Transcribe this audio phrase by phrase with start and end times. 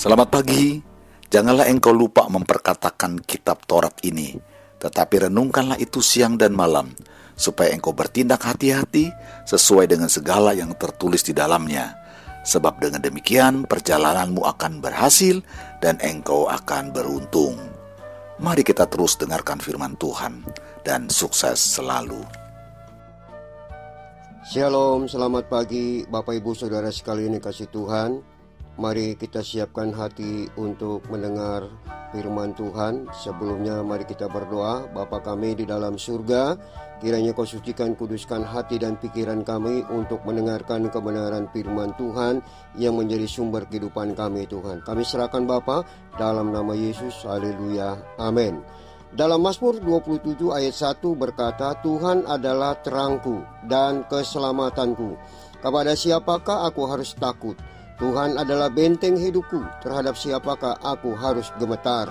[0.00, 0.80] Selamat pagi.
[1.28, 4.32] Janganlah engkau lupa memperkatakan kitab Taurat ini,
[4.80, 6.88] tetapi renungkanlah itu siang dan malam,
[7.36, 9.12] supaya engkau bertindak hati-hati
[9.44, 12.00] sesuai dengan segala yang tertulis di dalamnya.
[12.48, 15.44] Sebab dengan demikian perjalananmu akan berhasil
[15.84, 17.60] dan engkau akan beruntung.
[18.40, 20.48] Mari kita terus dengarkan firman Tuhan
[20.80, 22.24] dan sukses selalu.
[24.48, 28.39] Shalom, selamat pagi Bapak Ibu Saudara sekalian yang kasih Tuhan.
[28.80, 31.68] Mari kita siapkan hati untuk mendengar
[32.16, 33.12] firman Tuhan.
[33.12, 34.88] Sebelumnya mari kita berdoa.
[34.88, 36.56] Bapa kami di dalam surga,
[36.96, 42.40] kiranya kau sucikan kuduskan hati dan pikiran kami untuk mendengarkan kebenaran firman Tuhan
[42.80, 44.80] yang menjadi sumber kehidupan kami Tuhan.
[44.80, 45.84] Kami serahkan Bapa
[46.16, 47.28] dalam nama Yesus.
[47.28, 48.00] Haleluya.
[48.16, 48.64] Amin.
[49.12, 55.20] Dalam Mazmur 27 ayat 1 berkata, Tuhan adalah terangku dan keselamatanku.
[55.60, 57.60] Kepada siapakah aku harus takut?
[58.00, 62.08] Tuhan adalah benteng hidupku, terhadap siapakah aku harus gemetar.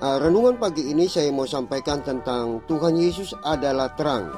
[0.00, 4.32] Uh, renungan pagi ini saya mau sampaikan tentang Tuhan Yesus adalah terang.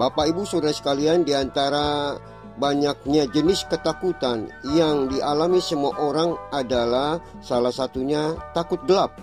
[0.00, 2.16] Bapak Ibu Saudara sekalian di antara
[2.56, 9.16] banyaknya jenis ketakutan yang dialami semua orang adalah salah satunya takut gelap.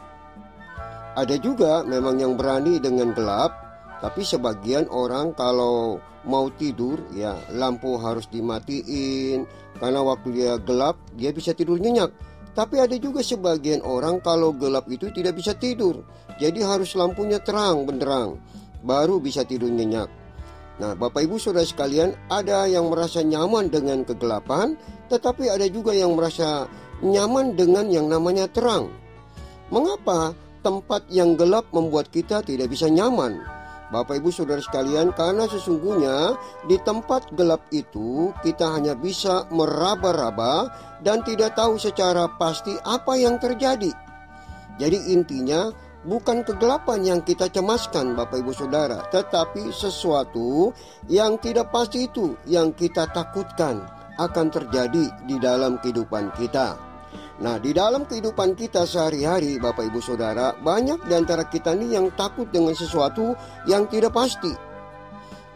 [1.18, 3.67] Ada juga memang yang berani dengan gelap,
[3.98, 9.48] tapi sebagian orang kalau mau tidur ya lampu harus dimatiin
[9.80, 12.14] karena waktu dia gelap dia bisa tidur nyenyak.
[12.58, 16.02] Tapi ada juga sebagian orang kalau gelap itu tidak bisa tidur.
[16.42, 18.42] Jadi harus lampunya terang benderang
[18.82, 20.10] baru bisa tidur nyenyak.
[20.78, 24.78] Nah, Bapak Ibu Saudara sekalian, ada yang merasa nyaman dengan kegelapan,
[25.10, 26.70] tetapi ada juga yang merasa
[27.02, 28.94] nyaman dengan yang namanya terang.
[29.74, 33.57] Mengapa tempat yang gelap membuat kita tidak bisa nyaman?
[33.88, 36.36] Bapak Ibu Saudara sekalian, karena sesungguhnya
[36.68, 40.68] di tempat gelap itu kita hanya bisa meraba-raba
[41.04, 43.96] dan tidak tahu secara pasti apa yang terjadi.
[44.76, 45.72] Jadi intinya
[46.04, 50.76] bukan kegelapan yang kita cemaskan Bapak Ibu Saudara, tetapi sesuatu
[51.08, 53.88] yang tidak pasti itu yang kita takutkan
[54.18, 56.87] akan terjadi di dalam kehidupan kita.
[57.38, 62.10] Nah, di dalam kehidupan kita sehari-hari, Bapak Ibu Saudara, banyak di antara kita ini yang
[62.18, 63.38] takut dengan sesuatu
[63.70, 64.50] yang tidak pasti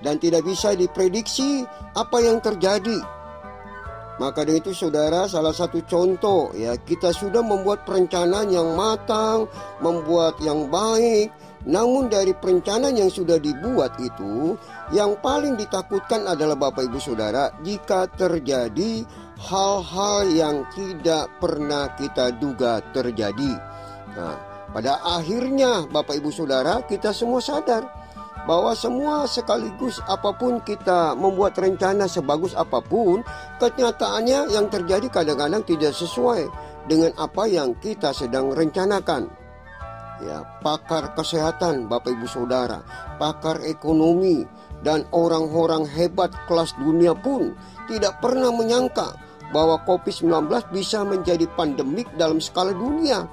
[0.06, 1.66] dan tidak bisa diprediksi
[1.98, 3.02] apa yang terjadi.
[4.22, 9.50] Maka dari itu saudara salah satu contoh ya kita sudah membuat perencanaan yang matang,
[9.82, 11.34] membuat yang baik,
[11.66, 14.54] namun dari perencanaan yang sudah dibuat itu
[14.94, 19.06] yang paling ditakutkan adalah Bapak Ibu Saudara jika terjadi
[19.42, 23.58] hal-hal yang tidak pernah kita duga terjadi.
[24.14, 24.36] Nah,
[24.70, 27.82] pada akhirnya Bapak Ibu Saudara, kita semua sadar
[28.46, 33.26] bahwa semua sekaligus apa pun kita membuat rencana sebagus apa pun,
[33.58, 36.46] kenyataannya yang terjadi kadang-kadang tidak sesuai
[36.86, 39.30] dengan apa yang kita sedang rencanakan.
[40.22, 42.86] Ya, pakar kesehatan Bapak Ibu Saudara,
[43.18, 44.46] pakar ekonomi
[44.86, 47.58] dan orang-orang hebat kelas dunia pun
[47.90, 49.18] tidak pernah menyangka
[49.52, 53.28] bahwa COVID-19 bisa menjadi pandemik dalam skala dunia.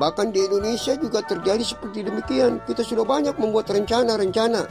[0.00, 2.64] Bahkan di Indonesia juga terjadi seperti demikian.
[2.64, 4.64] Kita sudah banyak membuat rencana-rencana.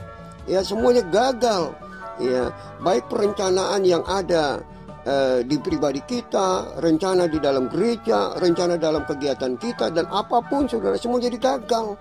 [0.49, 1.77] Ya, semuanya gagal.
[2.17, 2.51] Ya,
[2.81, 4.59] baik perencanaan yang ada
[5.05, 10.67] eh, di pribadi kita, rencana di dalam gereja, rencana dalam kegiatan kita dan apa pun
[10.67, 11.95] Saudara semua jadi gagal.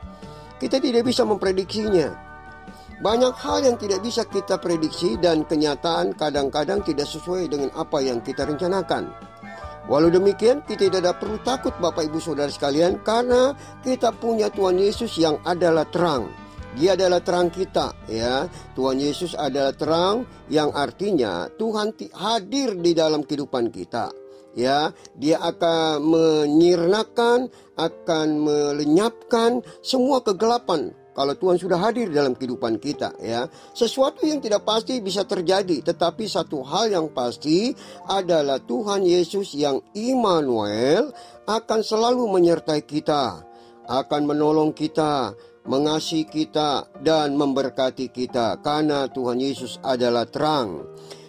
[0.58, 2.27] Kita tidak bisa memprediksinya.
[2.98, 8.18] Banyak hal yang tidak bisa kita prediksi dan kenyataan kadang-kadang tidak sesuai dengan apa yang
[8.18, 9.06] kita rencanakan.
[9.86, 13.54] Walau demikian, kita tidak perlu takut Bapak Ibu Saudara sekalian karena
[13.86, 16.26] kita punya Tuhan Yesus yang adalah terang.
[16.74, 18.50] Dia adalah terang kita, ya.
[18.74, 24.10] Tuhan Yesus adalah terang yang artinya Tuhan hadir di dalam kehidupan kita.
[24.58, 27.46] Ya, dia akan menyirnakan,
[27.78, 33.50] akan melenyapkan semua kegelapan kalau Tuhan sudah hadir dalam kehidupan kita ya.
[33.74, 37.74] Sesuatu yang tidak pasti bisa terjadi, tetapi satu hal yang pasti
[38.06, 41.10] adalah Tuhan Yesus yang Immanuel
[41.50, 43.42] akan selalu menyertai kita,
[43.90, 45.34] akan menolong kita,
[45.66, 50.86] mengasihi kita dan memberkati kita karena Tuhan Yesus adalah terang.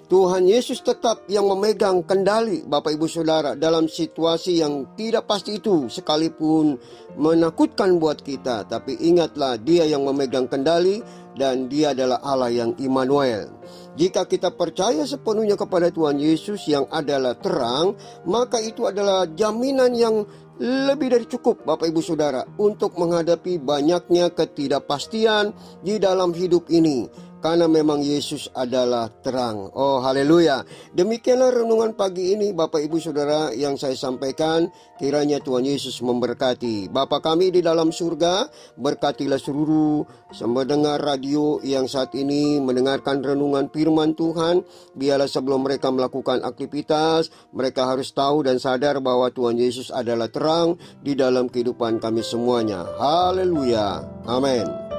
[0.09, 5.85] Tuhan Yesus tetap yang memegang kendali Bapak Ibu Saudara dalam situasi yang tidak pasti itu
[5.85, 6.81] sekalipun
[7.13, 11.05] menakutkan buat kita tapi ingatlah dia yang memegang kendali
[11.37, 13.53] dan dia adalah Allah yang Immanuel.
[14.01, 17.93] Jika kita percaya sepenuhnya kepada Tuhan Yesus yang adalah terang,
[18.25, 20.25] maka itu adalah jaminan yang
[20.59, 27.28] lebih dari cukup Bapak Ibu Saudara untuk menghadapi banyaknya ketidakpastian di dalam hidup ini.
[27.39, 29.71] Karena memang Yesus adalah terang.
[29.71, 30.63] Oh, haleluya.
[30.91, 34.67] Demikianlah renungan pagi ini Bapak Ibu Saudara yang saya sampaikan.
[34.99, 36.91] Kiranya Tuhan Yesus memberkati.
[36.91, 40.03] Bapak kami di dalam surga, berkatilah seluruh
[40.43, 44.67] mendengar radio yang saat ini mendengarkan renungan firman Tuhan.
[44.99, 50.75] Biarlah sebelum mereka melakukan aktivitas, mereka harus tahu dan sadar bahwa Tuhan Yesus adalah terang
[50.99, 52.83] di dalam kehidupan kami semuanya.
[52.99, 54.03] Haleluya.
[54.27, 54.98] Amin.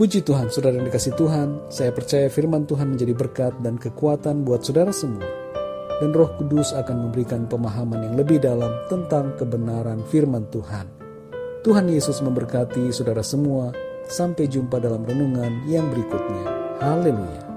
[0.00, 4.64] Puji Tuhan, saudara yang dikasih Tuhan, saya percaya firman Tuhan menjadi berkat dan kekuatan buat
[4.64, 5.28] saudara semua.
[6.00, 10.88] Dan roh kudus akan memberikan pemahaman yang lebih dalam tentang kebenaran firman Tuhan.
[11.60, 13.76] Tuhan Yesus memberkati saudara semua.
[14.08, 16.48] Sampai jumpa dalam renungan yang berikutnya.
[16.80, 17.49] Haleluya.